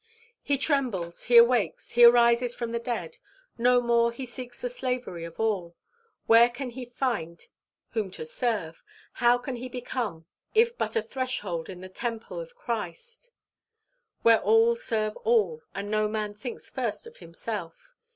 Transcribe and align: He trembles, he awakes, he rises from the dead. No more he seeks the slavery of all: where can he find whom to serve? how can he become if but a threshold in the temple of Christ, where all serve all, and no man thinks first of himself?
He 0.41 0.57
trembles, 0.57 1.25
he 1.25 1.37
awakes, 1.37 1.91
he 1.91 2.05
rises 2.05 2.55
from 2.55 2.71
the 2.71 2.79
dead. 2.79 3.17
No 3.55 3.79
more 3.81 4.11
he 4.11 4.25
seeks 4.25 4.59
the 4.59 4.67
slavery 4.67 5.23
of 5.25 5.39
all: 5.39 5.75
where 6.25 6.49
can 6.49 6.71
he 6.71 6.85
find 6.85 7.39
whom 7.91 8.09
to 8.17 8.25
serve? 8.25 8.81
how 9.13 9.37
can 9.37 9.57
he 9.57 9.69
become 9.69 10.25
if 10.55 10.75
but 10.75 10.95
a 10.95 11.03
threshold 11.03 11.69
in 11.69 11.81
the 11.81 11.87
temple 11.87 12.39
of 12.39 12.55
Christ, 12.55 13.29
where 14.23 14.41
all 14.41 14.75
serve 14.75 15.15
all, 15.17 15.61
and 15.75 15.91
no 15.91 16.07
man 16.07 16.33
thinks 16.33 16.67
first 16.67 17.05
of 17.05 17.17
himself? 17.17 17.93